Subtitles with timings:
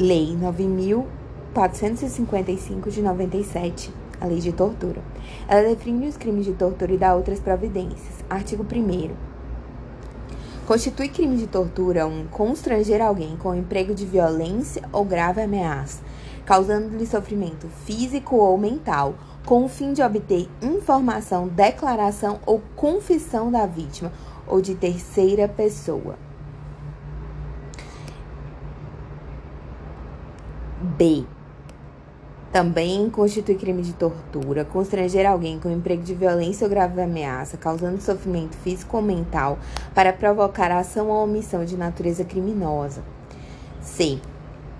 [0.00, 5.02] Lei 9455 de 97, a Lei de Tortura.
[5.48, 8.24] Ela define os crimes de tortura e dá outras providências.
[8.30, 9.10] Artigo 1
[10.68, 16.00] Constitui crime de tortura um constranger alguém com emprego de violência ou grave ameaça,
[16.46, 23.66] causando-lhe sofrimento físico ou mental, com o fim de obter informação, declaração ou confissão da
[23.66, 24.12] vítima
[24.46, 26.27] ou de terceira pessoa.
[30.98, 31.24] B.
[32.52, 38.00] Também constitui crime de tortura, constranger alguém com emprego de violência ou grave ameaça, causando
[38.00, 39.60] sofrimento físico ou mental,
[39.94, 43.04] para provocar ação ou omissão de natureza criminosa.
[43.80, 44.18] C.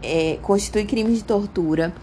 [0.02, 1.94] É, constitui crime de tortura.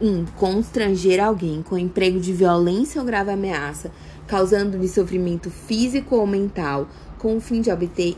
[0.00, 0.06] 1.
[0.06, 3.90] Um, constranger alguém com emprego de violência ou grave ameaça,
[4.28, 6.86] causando-lhe sofrimento físico ou mental,
[7.18, 8.16] com o fim de obter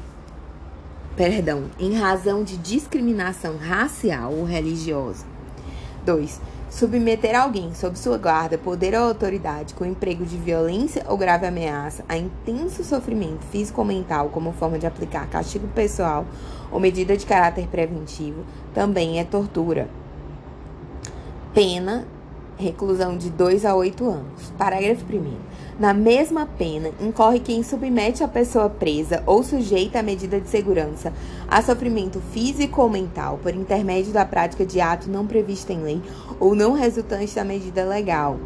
[1.16, 5.24] perdão, em razão de discriminação racial ou religiosa.
[6.04, 6.40] 2.
[6.70, 12.04] Submeter alguém sob sua guarda, poder ou autoridade com emprego de violência ou grave ameaça
[12.08, 16.24] a intenso sofrimento físico ou mental como forma de aplicar castigo pessoal
[16.70, 19.88] ou medida de caráter preventivo também é tortura.
[21.52, 22.06] Pena
[22.60, 24.52] reclusão de 2 a 8 anos.
[24.56, 25.34] Parágrafo 1.
[25.80, 31.12] Na mesma pena, incorre quem submete a pessoa presa ou sujeita à medida de segurança
[31.48, 36.02] a sofrimento físico ou mental por intermédio da prática de ato não previsto em lei
[36.38, 38.38] ou não resultante da medida legal.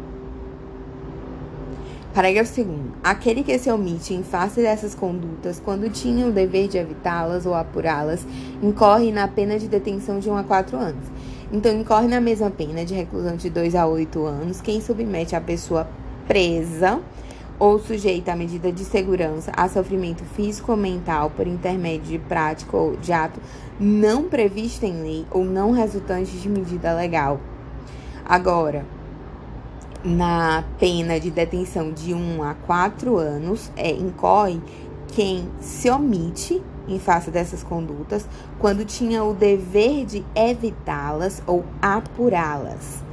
[2.15, 2.79] Parágrafo 2.
[3.03, 7.53] Aquele que se omite em face dessas condutas, quando tinha o dever de evitá-las ou
[7.53, 8.25] apurá-las,
[8.63, 11.05] incorre na pena de detenção de 1 a 4 anos.
[11.51, 15.41] Então, incorre na mesma pena de reclusão de 2 a 8 anos quem submete a
[15.41, 15.87] pessoa
[16.27, 16.99] presa
[17.57, 22.75] ou sujeita à medida de segurança a sofrimento físico ou mental por intermédio de prática
[22.75, 23.39] ou de ato
[23.79, 27.39] não previsto em lei ou não resultante de medida legal.
[28.25, 28.85] Agora,
[30.03, 34.59] na pena de detenção de 1 a 4 anos, é, incorre
[35.07, 38.27] quem se omite em face dessas condutas
[38.59, 43.03] quando tinha o dever de evitá-las ou apurá-las.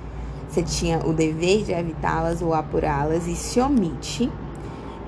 [0.49, 4.31] Você tinha o dever de evitá-las ou apurá-las e se omite,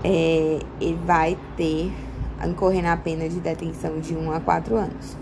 [0.02, 1.92] é, e vai ter
[2.46, 5.16] incorrer na pena de detenção de 1 a 4 anos.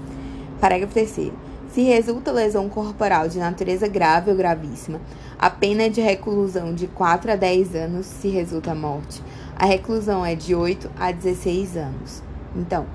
[0.60, 1.32] Parágrafo 3
[1.72, 5.00] Se resulta lesão corporal de natureza grave ou gravíssima,
[5.38, 9.22] a pena é de reclusão de 4 a 10 anos se resulta morte.
[9.56, 12.22] A reclusão é de 8 a 16 anos.
[12.54, 12.86] Então,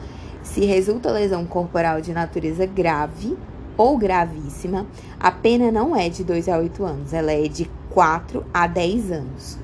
[0.47, 3.37] se resulta lesão corporal de natureza grave
[3.77, 4.87] ou gravíssima,
[5.19, 9.11] a pena não é de 2 a 8 anos, ela é de 4 a 10
[9.11, 9.59] anos.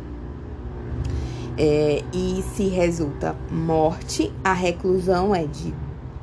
[1.57, 5.73] É, e se resulta morte, a reclusão é de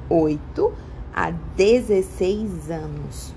[0.08, 0.72] 8
[1.14, 3.34] a 16 anos.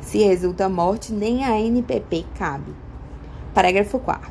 [0.00, 2.74] Se resulta morte, nem a NPP cabe.
[3.54, 4.30] Parágrafo 4.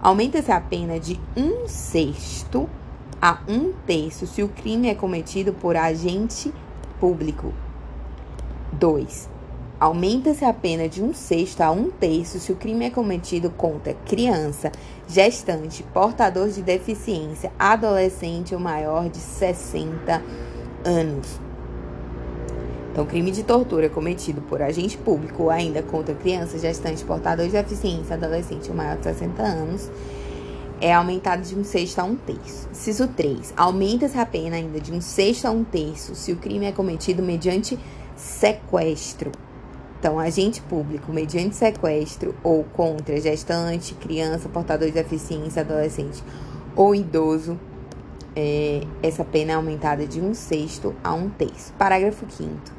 [0.00, 2.68] Aumenta-se a pena de um sexto
[3.20, 6.52] a um terço se o crime é cometido por agente
[7.00, 7.52] público.
[8.72, 9.28] 2.
[9.78, 13.92] Aumenta-se a pena de um sexto a um terço se o crime é cometido contra
[13.92, 14.72] criança,
[15.06, 20.22] gestante, portador de deficiência, adolescente ou maior de 60
[20.84, 21.40] anos.
[22.90, 27.52] Então, crime de tortura cometido por agente público ou ainda contra criança, gestante, portador de
[27.52, 29.90] deficiência, adolescente ou maior de 60 anos
[30.80, 32.68] é aumentado de um sexto a um terço.
[32.72, 33.54] Ciso 3.
[33.56, 37.22] Aumenta-se a pena ainda de um sexto a um terço se o crime é cometido
[37.22, 37.78] mediante
[38.14, 39.32] sequestro.
[39.98, 46.22] Então, agente público mediante sequestro ou contra gestante, criança, portador de deficiência, adolescente
[46.76, 47.58] ou idoso,
[48.36, 51.72] é, essa pena é aumentada de um sexto a um terço.
[51.78, 52.75] Parágrafo 5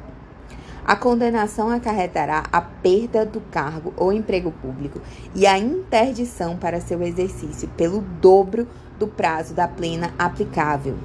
[0.88, 5.02] a condenação acarretará a perda do cargo ou emprego público
[5.34, 8.66] e a interdição para seu exercício pelo dobro
[8.98, 10.96] do prazo da plena aplicável.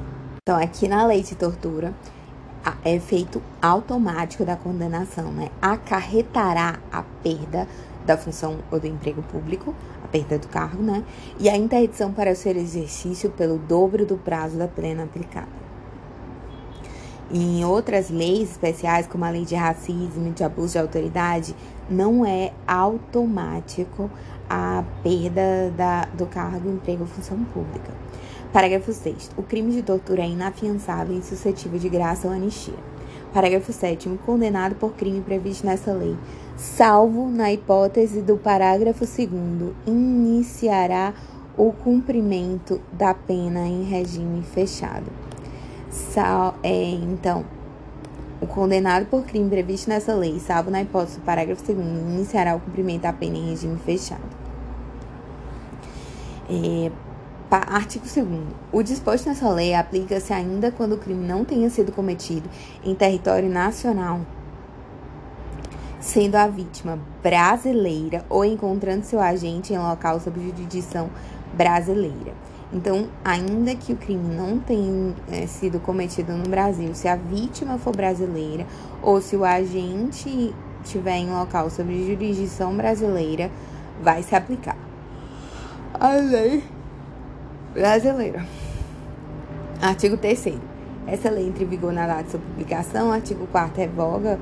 [0.41, 1.93] Então, aqui na lei de tortura,
[2.85, 5.49] é efeito automático da condenação, né?
[5.61, 7.67] Acarretará a perda
[8.05, 11.03] da função ou do emprego público, a perda do cargo, né?
[11.37, 15.72] E a interdição para seu exercício pelo dobro do prazo da plena aplicável.
[17.31, 21.55] Em outras leis especiais, como a lei de racismo e de abuso de autoridade,
[21.89, 24.09] não é automático
[24.49, 27.91] a perda da, do cargo, emprego ou função pública.
[28.51, 29.31] Parágrafo 6.
[29.35, 32.75] O crime de tortura é inafiançável e suscetível de graça ou anistia.
[33.33, 34.07] Parágrafo 7.
[34.25, 36.15] Condenado por crime previsto nessa lei,
[36.55, 39.29] salvo na hipótese do parágrafo 2,
[39.87, 41.15] iniciará
[41.57, 45.11] o cumprimento da pena em regime fechado.
[45.93, 47.45] Sal, é, então,
[48.41, 52.59] O condenado por crime previsto nessa lei, salvo na hipótese do parágrafo 2 iniciará o
[52.59, 54.23] cumprimento da pena em regime fechado.
[56.49, 56.91] É,
[57.51, 58.27] artigo 2
[58.71, 62.49] O disposto nessa lei aplica-se ainda quando o crime não tenha sido cometido
[62.83, 64.21] em território nacional,
[66.01, 71.09] sendo a vítima brasileira ou encontrando seu agente em local sob jurisdição
[71.53, 72.33] brasileira.
[72.73, 77.77] Então, ainda que o crime não tenha é, sido cometido no Brasil, se a vítima
[77.77, 78.65] for brasileira
[79.01, 80.53] ou se o agente
[80.83, 83.51] estiver em local sob jurisdição brasileira,
[84.01, 84.75] vai se aplicar
[86.03, 86.63] a lei
[87.73, 88.45] brasileira.
[89.81, 90.53] Artigo 3
[91.07, 93.11] Essa lei entra em vigor na data de sua publicação.
[93.11, 94.39] Artigo 4 revoga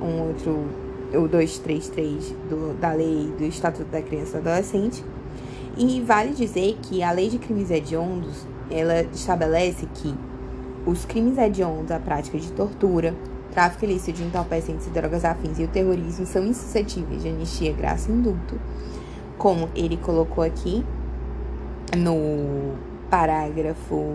[0.00, 0.66] um outro,
[1.12, 5.04] o 233 do, da lei do Estatuto da Criança e do Adolescente
[5.78, 10.12] e vale dizer que a lei de crimes hediondos, ela estabelece que
[10.84, 13.14] os crimes hediondos, a prática de tortura,
[13.52, 18.10] tráfico ilícito de entorpecentes e drogas afins e o terrorismo são insuscetíveis de anistia, graça
[18.10, 18.58] indulto,
[19.36, 20.84] como ele colocou aqui
[21.96, 22.74] no
[23.08, 24.14] parágrafo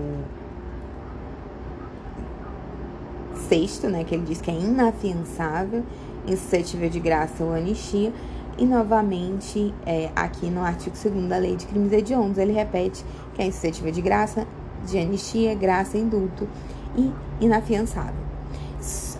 [3.48, 5.84] sexto, né, que ele diz que é inafiançável,
[6.28, 8.12] insuscetível de graça ou anistia,
[8.58, 13.04] e novamente, é, aqui no artigo 2 da Lei de Crimes Hediondos, ele repete
[13.34, 14.46] que é insuscetível de graça,
[14.86, 16.48] de anistia, graça, indulto
[16.96, 17.12] e
[17.42, 18.24] inafiançável.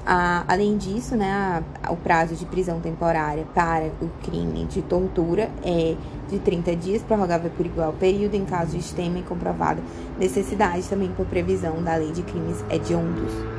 [0.06, 5.50] A, além disso, né, a, o prazo de prisão temporária para o crime de tortura
[5.64, 5.96] é
[6.30, 9.82] de 30 dias, prorrogável por igual período, em caso de extrema e comprovada
[10.20, 13.53] necessidade, também por previsão da Lei de Crimes Hediondos.